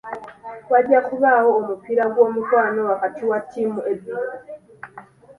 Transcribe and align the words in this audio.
Wajja 0.71 0.99
kubaawo 1.07 1.49
omupiira 1.59 2.01
ogw'omukwano 2.09 2.79
wakati 2.89 3.23
wa 3.29 3.39
ttiimu 3.43 3.79
ebbiri. 3.91 4.27